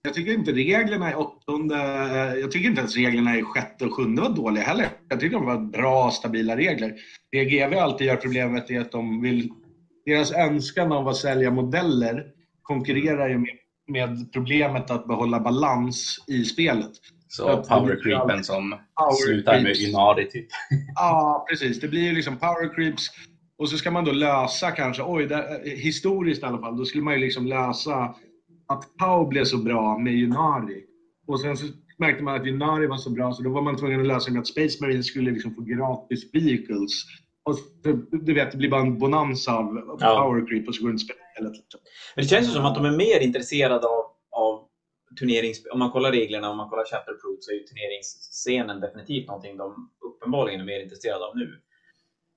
[0.02, 3.94] Jag tycker inte reglerna i åttonde, eh, jag tycker inte ens reglerna i sjätte och
[3.94, 4.88] sjunde var dåliga heller.
[5.10, 6.94] Jag tycker de var bra, stabila regler.
[7.32, 9.50] Det GV alltid gör problemet är att de vill,
[10.06, 12.26] deras önskan av att sälja modeller
[12.62, 13.56] konkurrerar ju med,
[13.88, 16.92] med problemet att behålla balans i spelet.
[17.28, 19.80] Så Ja, power det- creepen som Power slutar med creeps.
[19.88, 20.48] Inari typ.
[20.96, 21.80] Ja, precis.
[21.80, 23.08] Det blir ju liksom power creeps.
[23.58, 27.04] Och så ska man då lösa kanske, oj, där, historiskt i alla fall, då skulle
[27.04, 28.16] man ju liksom lösa
[28.70, 30.84] att Pau blev så bra med Junari.
[31.28, 31.66] Och sen så
[31.98, 34.40] märkte man att Junari var så bra så då var man tvungen att lösa med
[34.40, 36.92] att Space Marines skulle liksom få gratis vehicles.
[37.44, 37.62] Och så,
[38.12, 40.22] du vet, det blir bara en bonanza av Ja.
[40.24, 41.52] power creep och så går det inte spelet.
[41.58, 41.80] Liksom.
[42.16, 44.68] Men det känns ju som att de är mer intresserade av, av
[45.20, 45.58] turnerings...
[45.72, 49.58] Om man kollar reglerna, om man kollar Chapter Proof så är ju turneringsscenen definitivt någonting
[49.58, 51.60] de uppenbarligen är mer intresserade av nu.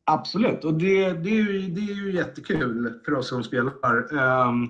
[0.05, 3.73] Absolut, och det, det, är ju, det är ju jättekul för oss som spelar.
[4.19, 4.69] Ehm,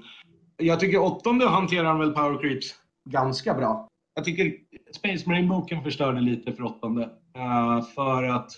[0.67, 2.75] jag tycker åttonde hanterar han väl Power Creeps
[3.11, 3.89] ganska bra.
[4.15, 4.55] Jag tycker
[4.97, 7.03] Space Marine-boken förstörde lite för åttonde.
[7.39, 8.51] Uh, för att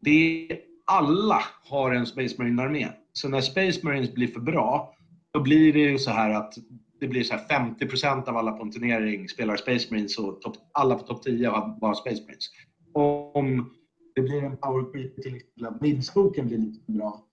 [0.00, 0.48] det,
[0.84, 2.88] alla har en Space Marine-armé.
[3.12, 4.94] Så när Space Marines blir för bra,
[5.32, 6.54] då blir det ju så här att
[7.00, 10.56] det blir så här 50% av alla på en turnering spelar Space Marines och top,
[10.72, 12.50] alla på topp 10 har bara Space Marines.
[13.34, 13.74] Om
[14.14, 17.24] det blir en power creep till exempel att blir lite för bra,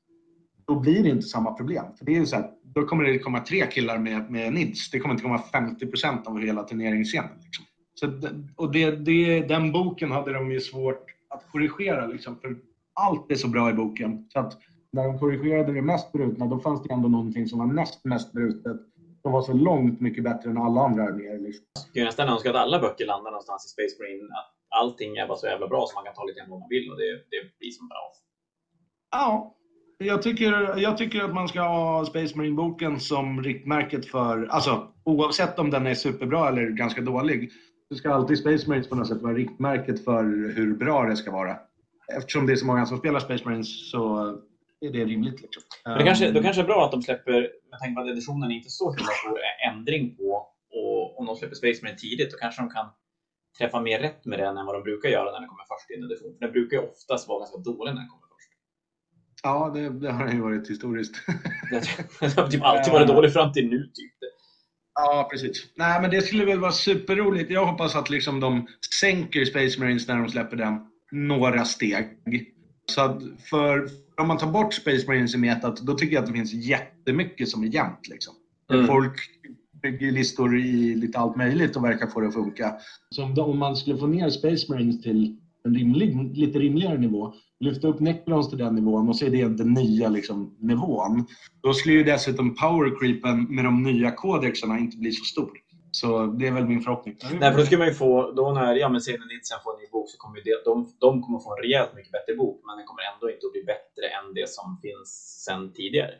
[0.67, 1.85] då blir det inte samma problem.
[1.97, 4.91] För det är ju så här, då kommer det komma tre killar med, med nids.
[4.91, 7.39] Det kommer inte komma 50% av hela turneringsscenen.
[7.43, 7.65] Liksom.
[7.93, 8.12] Så,
[8.55, 12.07] och det, det, den boken hade de ju svårt att korrigera.
[12.07, 12.57] Liksom, för
[12.93, 14.29] allt är så bra i boken.
[14.34, 14.57] Så att
[14.91, 18.31] när de korrigerade det mest brutna, då fanns det ändå någonting som var näst mest
[18.31, 18.77] brutet.
[19.21, 21.39] Som var så långt mycket bättre än alla andra arméer.
[21.39, 21.65] Liksom.
[21.73, 24.23] Jag skulle nästan önska att alla böcker landar någonstans i Space Marine.
[24.23, 26.91] Att allting är bara så jävla bra så man kan ta lite vad man vill
[26.91, 28.12] och det, det blir som bra.
[29.12, 29.55] Ja,
[30.05, 35.59] jag tycker, jag tycker att man ska ha Space Marine-boken som riktmärket för, alltså oavsett
[35.59, 37.51] om den är superbra eller ganska dålig,
[37.89, 40.23] så ska alltid Space Marines på något sätt vara riktmärket för
[40.55, 41.57] hur bra det ska vara.
[42.17, 44.27] Eftersom det är så många som spelar Space Marines så
[44.81, 45.41] är det rimligt.
[45.41, 45.63] Liksom.
[45.85, 48.51] Men det kanske, då kanske är bra att de släpper, med tanke på att editionen
[48.51, 49.39] är inte så himla stor
[49.71, 52.85] ändring på, och om de släpper Space Marine tidigt, då kanske de kan
[53.57, 55.93] träffa mer rätt med den än vad de brukar göra när den kommer först i
[55.93, 56.33] en edition.
[56.33, 58.30] För den brukar ju oftast vara ganska dålig när den kommer.
[59.43, 61.15] Ja, det, det har ju varit historiskt.
[62.19, 64.13] Den har typ alltid varit dålig fram till nu, typ.
[64.95, 65.67] Ja, precis.
[65.75, 67.51] Nej, men det skulle väl vara superroligt.
[67.51, 68.67] Jag hoppas att liksom de
[68.99, 70.80] sänker Space Marines när de släpper den
[71.12, 72.08] några steg.
[72.86, 73.89] Så att för
[74.21, 77.49] om man tar bort Space Marines i metat, då tycker jag att det finns jättemycket
[77.49, 78.08] som är jämnt.
[78.08, 78.34] Liksom.
[78.73, 78.88] Mm.
[78.88, 79.19] Folk
[79.82, 82.73] bygger listor i lite allt möjligt och verkar få det att funka.
[83.15, 87.88] Så om man skulle få ner Space Marines till en rimlig, lite rimligare nivå, lyfta
[87.88, 91.26] upp Necrons till den nivån och så är det den nya liksom, nivån.
[91.62, 95.52] Då skulle ju dessutom power creepen med de nya kodexarna inte bli så stor.
[95.91, 97.17] Så det är väl min förhoppning.
[97.39, 99.80] Nej, för då skulle man ju få, då när ja, men sen Nitsen får en
[99.80, 102.78] ny bok så kommer det, de, de kommer få en rejält mycket bättre bok, men
[102.78, 105.10] den kommer ändå inte att bli bättre än det som finns
[105.45, 106.12] sen tidigare.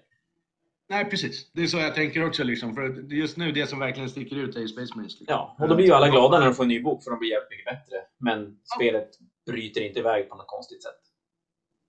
[0.90, 1.52] Nej, precis.
[1.54, 2.44] Det är så jag tänker också.
[2.44, 2.76] Liksom.
[2.76, 5.20] För just nu, det som verkligen sticker ut är Space Marines.
[5.20, 5.26] Liksom.
[5.28, 7.20] Ja, och då blir ju alla glada när de får en ny bok, för de
[7.20, 7.98] blir jävligt mycket bättre.
[8.20, 9.10] Men spelet
[9.46, 11.02] bryter inte iväg på något konstigt sätt.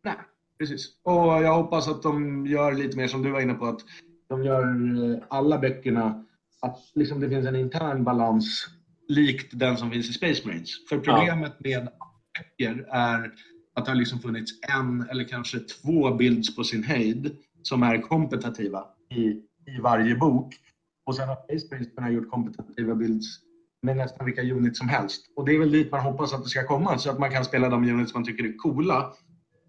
[0.05, 0.17] Nej,
[0.59, 0.87] precis.
[1.03, 3.81] Och jag hoppas att de gör lite mer som du var inne på, att
[4.29, 6.25] de gör eh, alla böckerna,
[6.61, 8.69] att liksom det finns en intern balans
[9.09, 10.89] likt den som finns i Space Marines.
[10.89, 11.89] För problemet med
[12.39, 13.33] böcker är
[13.75, 18.01] att det har liksom funnits en eller kanske två bilds på sin höjd som är
[18.01, 19.23] kompetitiva i,
[19.67, 20.55] i varje bok.
[21.07, 23.27] Och sen har Space Marines kunnat gjort kompetitiva builds
[23.83, 25.25] med nästan vilka units som helst.
[25.37, 27.45] Och det är väl dit man hoppas att det ska komma, så att man kan
[27.45, 29.13] spela de units man tycker är coola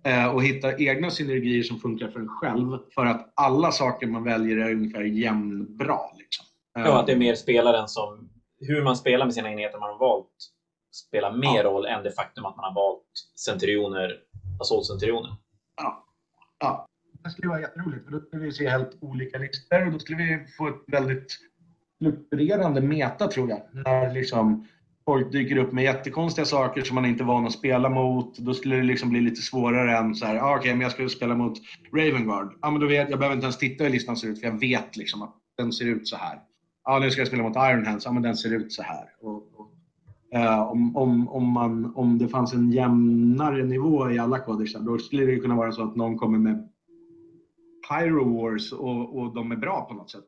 [0.06, 2.78] eh, och hitta egna synergier som funkar för en själv.
[2.96, 6.00] För att alla saker man väljer är ungefär jämnbra.
[6.18, 6.46] Liksom.
[6.78, 8.30] Eh, Ja, att det är mer spelaren som...
[8.60, 10.28] Hur man spelar med sina enheter man har valt
[11.08, 11.64] spelar mer Ja.
[11.64, 13.04] roll än det faktum att man har valt
[13.46, 14.18] centurioner,
[14.62, 15.36] assault-centurioner.
[15.78, 16.06] Ja.
[16.60, 16.88] ja.
[17.24, 20.18] Det skulle vara jätteroligt, för då skulle vi se helt olika listor och då skulle
[20.18, 21.28] vi få ett väldigt
[22.00, 23.62] fluktuerande meta, tror jag.
[23.72, 24.68] När liksom
[25.06, 28.38] folk dyker upp med jättekonstiga saker som man inte är van att spela mot.
[28.38, 31.10] Då skulle det liksom bli lite svårare än så här, ah, okej, men jag ska
[31.10, 31.58] spela mot
[31.94, 32.54] Ravenguard.
[32.62, 34.60] Ja, men då vet jag, behöver inte ens titta hur listan ser ut, för jag
[34.60, 36.40] vet liksom att den ser ut så här.
[36.86, 38.06] Ja, nu ska jag spela mot Iron Hands.
[38.06, 39.06] Ja, men den ser ut så här.
[39.22, 39.72] Och, och,
[40.40, 44.98] eh, om, om, om, man, om det fanns en jämnare nivå i alla kodexar, då
[44.98, 46.70] skulle det kunna vara så att någon kommer med
[47.90, 50.24] Pyro Wars och, och de är bra på något sätt.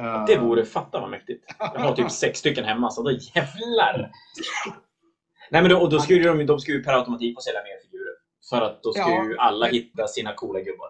[0.00, 1.44] Eh, Det vore fatta vad mäktigt.
[1.58, 4.10] Jag har typ sex stycken hemma, så då jävlar!
[5.50, 7.82] Nej, men då, och då skulle de, de skulle ju per automatik få sälja mer
[7.90, 8.14] figurer.
[8.50, 9.24] För att då ska Ja.
[9.24, 10.88] ju alla hitta sina coola gubbar.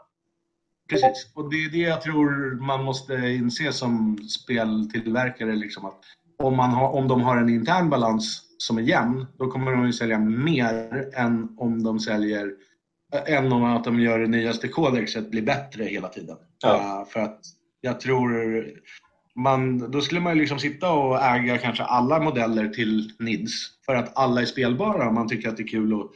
[0.90, 5.54] Precis, och det är det jag tror man måste inse som speltillverkare.
[5.54, 6.00] Liksom att
[6.38, 9.86] om, man har, om de har en intern balans som är jämn, då kommer de
[9.86, 12.52] ju sälja mer än om de säljer
[13.26, 16.36] än om att de gör det nyaste kodexet blir bättre hela tiden.
[16.62, 16.74] Ja.
[17.02, 17.40] Uh, för att
[17.84, 18.64] jag tror
[19.34, 23.52] man, då skulle man ju liksom sitta och äga kanske alla modeller till NIDS
[23.86, 26.10] för att alla är spelbara och man tycker att det är kul att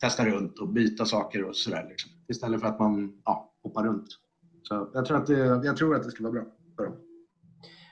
[0.00, 1.86] testa runt och byta saker och sådär.
[1.88, 2.10] Liksom.
[2.28, 4.06] Istället för att man ja, hoppar runt.
[4.62, 6.96] Så jag tror att det, jag tror att det skulle vara bra för dem.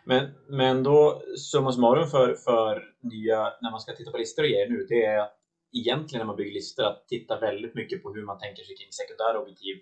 [0.05, 4.49] Men, men då, summa summarum för, för nya, när man ska titta på listor och
[4.49, 5.27] grejer nu, det är
[5.73, 8.93] egentligen när man bygger listor att titta väldigt mycket på hur man tänker sig kring
[8.93, 9.77] sekundära objektiv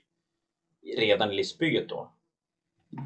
[0.96, 2.13] redan i listbygget då.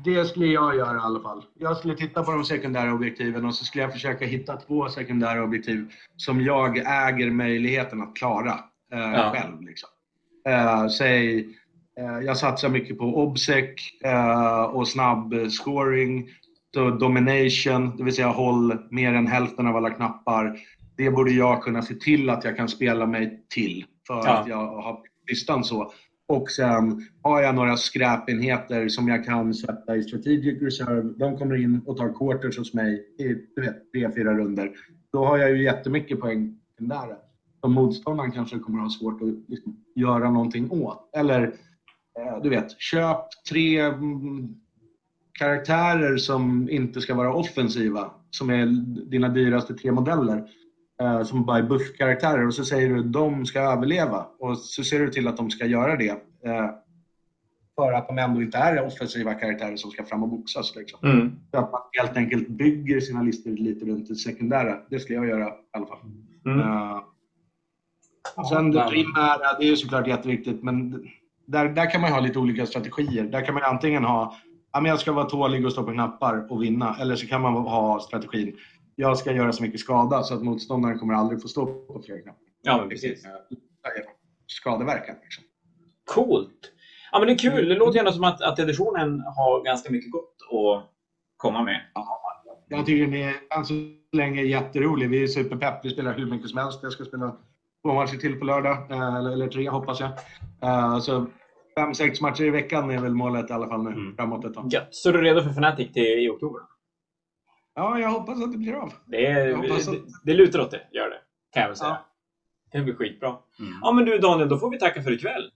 [0.05, 1.45] Det skulle jag göra i alla fall.
[1.59, 5.43] Jag skulle titta på de sekundära objektiven och så skulle jag försöka hitta två sekundära
[5.45, 8.53] objektiv som jag äger möjligheten att klara
[8.93, 9.33] eh, Ja.
[9.35, 9.61] själv.
[9.63, 9.89] Liksom.
[10.49, 11.39] Eh, säg,
[12.01, 13.65] eh, jag satsar mycket på obsec
[14.05, 16.29] eh, och snabb scoring.
[16.75, 20.59] Så domination, det vill säga håll mer än hälften av alla knappar.
[20.97, 24.29] Det borde jag kunna se till att jag kan spela mig till för Ja.
[24.33, 24.99] att jag har
[25.31, 25.93] listan så.
[26.29, 31.15] Och sen har jag några skräpenheter som jag kan sätta i strategic reserve.
[31.17, 33.25] De kommer in och tar quarters hos mig i
[33.57, 34.71] du vet, tre, fyra runder.
[35.13, 37.17] Då har jag ju jättemycket poäng där.
[37.61, 41.11] Som motståndaren kanske kommer att ha svårt att liksom, göra någonting åt.
[41.17, 41.43] Eller
[42.19, 44.55] eh, du vet, köp tre mm,
[45.33, 48.11] karaktärer som inte ska vara offensiva.
[48.31, 48.67] Som är
[49.11, 50.49] dina dyraste tre modeller.
[51.03, 54.27] Eh, som bara är buffkaraktärer och så säger du att de ska överleva.
[54.39, 56.11] Och så ser du till att de ska göra det.
[56.45, 56.71] Eh,
[57.77, 60.77] för att de ändå inte är offensiva karaktärer som ska fram och boxas.
[60.77, 60.99] Liksom.
[61.51, 64.79] Så att man helt enkelt bygger sina listor lite runt det sekundära.
[64.91, 65.99] Det skulle jag göra i alla fall.
[66.47, 66.61] Mm.
[66.61, 67.03] Eh,
[68.37, 71.05] och sen det primära, det är såklart jätteviktigt, men
[71.47, 73.25] där, där kan man ha lite olika strategier.
[73.25, 74.37] Där kan man antingen ha,
[74.73, 76.97] ja men jag ska vara tålig och stå på knappar och vinna.
[77.01, 78.57] Eller så kan man ha strategin,
[79.01, 82.19] jag ska göra så mycket skada så att motståndaren kommer aldrig få stå på flera
[82.21, 82.41] knappar.
[82.63, 83.25] Ja, men precis.
[83.25, 83.31] Eh,
[84.47, 85.17] Skadeverkan.
[85.23, 85.45] Liksom.
[86.15, 86.73] Coolt!
[87.13, 87.69] Ja, men det är kul.
[87.69, 90.91] Det låter ju ändå som att, att editionen har ganska mycket gott att
[91.37, 91.81] komma med.
[92.69, 93.75] Jag tycker den är än så
[94.13, 95.11] länge jätterolig.
[95.11, 95.85] Vi är superpepp.
[95.85, 96.79] Vi spelar hur mycket som helst.
[96.83, 97.37] Jag ska spela
[97.87, 98.91] två matcher till på lördag.
[98.91, 100.11] eh, Eller, eller tre hoppas jag.
[100.63, 101.27] Eh, Så
[101.79, 104.17] fem, sex matcher i veckan är väl målet i alla fall nu Mm.
[104.17, 104.73] framåt ett tag.
[104.73, 104.89] Gött.
[104.95, 106.61] Så är du redo för Fnatic till i oktober?
[107.79, 108.93] Ja, jag hoppas att det blir av.
[109.07, 111.19] Det, är, att- det, det lutar åt det, gör det.
[111.53, 111.91] Kan jag väl säga.
[111.91, 112.07] Ja.
[112.73, 113.29] Det blir skitbra.
[113.29, 113.73] Mm.
[113.83, 115.51] Ja, men du Daniel, då får vi tacka för ikväll.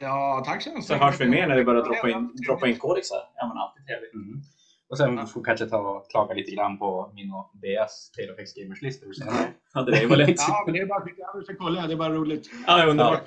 [0.00, 2.76] Ja, tack så hemskt Så hörs vi mer när vi börjar droppa in, droppa in
[2.78, 3.18] kodexar.
[3.36, 4.14] Ja, men alltid trevligt.
[4.14, 4.40] Mm.
[4.88, 8.32] Och sen får vi kanske ta och klaga lite grann på min och Beas Tale
[8.32, 9.48] of X Gamers listor senare.
[9.72, 10.34] Hade det var lätt.
[10.48, 11.08] Ja, men det är bara att
[11.48, 11.86] jag kolla.
[11.86, 12.50] Det är bara roligt.
[12.66, 13.22] Ja, underbart.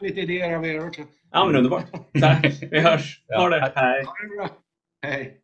[0.00, 1.00] Lite idéer av er också.
[1.32, 1.84] Ja, men underbart.
[2.20, 2.62] Tack.
[2.70, 3.20] Vi hörs.
[3.36, 3.72] Ha det.
[3.74, 4.04] Hej.
[4.04, 4.48] Ha det bra.
[5.02, 5.40] Hej.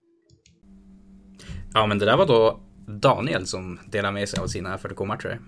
[1.74, 5.38] Ja, men det där var då Daniel som delar med sig av sina 40K-matcher.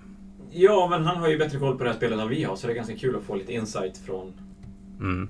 [0.50, 2.66] Ja, men han har ju bättre koll på det här spelet än vi har, så
[2.66, 4.32] det är ganska kul att få lite insight från
[5.00, 5.28] Mm.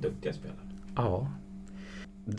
[0.00, 0.56] duktiga spelare.
[0.96, 1.28] Ja.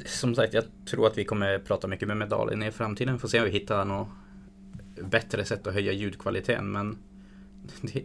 [0.06, 3.20] Som sagt, jag tror att vi kommer prata mycket med medaljen i framtiden.
[3.20, 4.08] Får se om vi hittar något
[5.10, 6.72] bättre sätt att höja ljudkvaliteten.
[6.72, 6.98] Men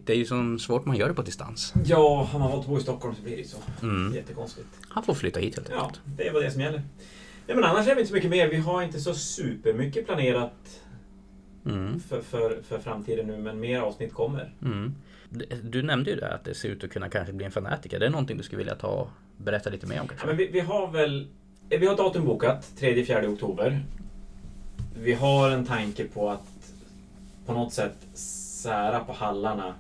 [0.05, 1.75] det är ju så svårt man gör det på distans.
[1.85, 3.57] Ja, har man hållit på i Stockholm så blir det så.
[3.83, 4.15] Mm.
[4.15, 4.69] Jättekonstigt.
[4.89, 6.01] Han får flytta hit helt Ja, enkelt.
[6.17, 6.83] det är vad det som gäller.
[7.47, 8.49] Nej, men annars är det inte så mycket mer.
[8.51, 10.83] Vi har inte så supermycket planerat
[11.67, 12.01] Mm.
[12.01, 14.55] för, för, för framtiden nu, men mer avsnitt kommer.
[14.63, 14.95] Mm.
[15.63, 17.99] Du nämnde ju det att det ser ut att kunna kanske bli en fanatiker.
[18.01, 20.27] Det är någonting du skulle vilja ta och berätta lite mer om Ja, kanske?
[20.27, 21.27] men vi, vi har väl...
[21.71, 23.81] eh, Vi har datum bokat, 3-4 oktober.
[24.99, 26.73] Vi har en tanke på att
[27.47, 29.75] på något sätt sära på hallarna.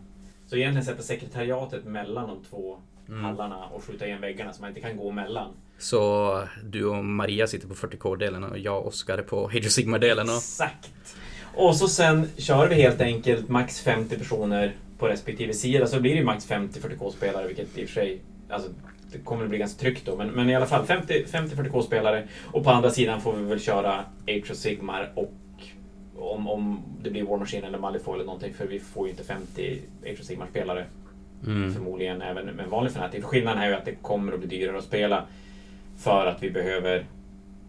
[0.47, 3.25] Så egentligen sätta sekretariatet mellan de två Mm.
[3.25, 5.51] hallarna och skjuta igen väggarna så man inte kan gå mellan.
[5.79, 9.73] Så du och Maria sitter på 40K-delen och jag och Oskar är på Age of
[9.73, 10.29] Sigmar-delen.
[10.29, 10.37] Och...
[10.37, 10.91] Exakt!
[11.55, 15.87] Och så sen kör vi helt enkelt max 50 personer på respektive sida.
[15.87, 18.21] Så blir det ju max 50 40K-spelare, vilket i och för sig...
[18.49, 18.71] Alltså,
[19.12, 20.17] det kommer att bli ganska tryggt då.
[20.17, 22.29] Men, men i alla fall 50 50 40K-spelare.
[22.45, 25.33] Och på andra sidan får vi väl köra Age of Sigmar och
[26.19, 28.55] om, om det blir War Machine eller Malifaux eller någonting.
[28.55, 30.87] För vi får ju inte 50 Age of Sigmar-spelare.
[31.47, 31.75] Mm.
[31.75, 33.25] Förmodligen även med en vanlig Fnatic.
[33.25, 35.25] Skillnaden är ju att det kommer att bli dyrare att spela.
[35.97, 37.07] För att vi behöver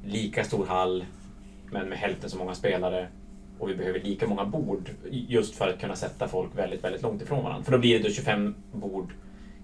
[0.06, 1.06] lika stor hall
[1.72, 3.08] men med hälften så många spelare.
[3.60, 7.22] Och vi behöver lika många bord just för att kunna sätta folk väldigt, väldigt långt
[7.22, 7.64] ifrån varandra.
[7.64, 9.14] För då blir det då 25 bord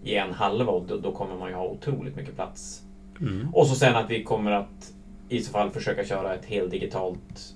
[0.04, 2.82] i en halva och då, då kommer man ju ha otroligt mycket plats.
[3.22, 3.54] Mm.
[3.54, 4.94] Och så sen att vi kommer att
[5.30, 7.56] i så fall försöka köra ett heldigitalt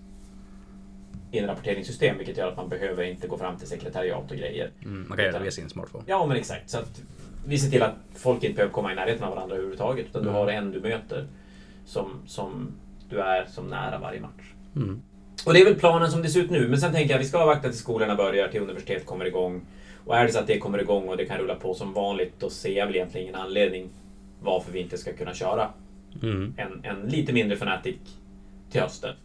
[1.32, 4.72] inrapporteringssystem vilket gör att man behöver inte gå fram till sekretariat och grejer.
[4.84, 5.06] Mm.
[5.10, 6.04] Man kan göra det via sin smartphone.
[6.08, 6.70] Ja, men exakt.
[6.70, 7.02] Så att
[7.47, 10.05] vi ser till att folk inte behöver komma i närheten av varandra överhuvudtaget.
[10.05, 10.41] Utan du Mm.
[10.41, 11.27] har en du möter
[11.86, 12.71] som, som
[13.10, 14.53] du är som nära varje match.
[14.75, 15.01] Mm.
[15.45, 16.67] Och det är väl planen som det ser ut nu.
[16.67, 19.62] Men sen tänker jag att vi ska avvakta till skolorna börjar, till universitet kommer igång.
[20.05, 22.33] Och är det så att det kommer igång och det kan rulla på som vanligt,
[22.39, 23.89] då ser jag väl egentligen ingen anledning
[24.41, 25.69] varför vi inte ska kunna köra
[26.23, 26.53] Mm.
[26.57, 27.95] en, en lite mindre Fnatic
[28.71, 29.15] till hösten.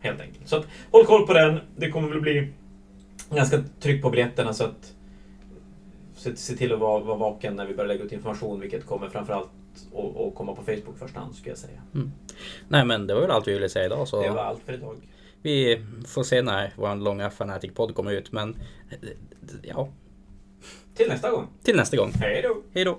[0.00, 0.48] Helt enkelt.
[0.48, 1.60] Så att, håll koll på den.
[1.76, 2.48] Det kommer väl bli
[3.34, 4.94] ganska tryck på biljetterna så att
[6.18, 9.08] se, se till att vara, vara vaken när vi börjar lägga ut information, vilket kommer
[9.08, 9.48] framförallt
[10.28, 11.80] att komma på Facebook i första hand, skulle jag säga.
[12.68, 14.00] Nej men det var väl allt vi ville säga idag.
[14.00, 14.96] Det Så var allt för idag.
[15.42, 18.32] vi får se när vår långa Fanatic-podd kommer ut.
[18.32, 18.56] Men
[19.62, 19.88] ja,
[20.94, 21.46] Till nästa gång.
[21.62, 22.12] till nästa gång.
[22.14, 22.62] Hej då!
[22.74, 22.98] Hej då!